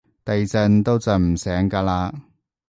[0.25, 2.11] 地震都震唔醒㗎喇